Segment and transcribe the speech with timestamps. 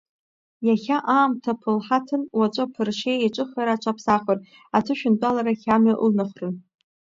[0.67, 4.39] Иахьа аамҭа ԥылҳаҭын, уаҵәы аԥыршеи еиҿыхара аҽаԥсахыр,
[4.77, 6.53] аҭышәынтәаларахь амҩа ылнахрын.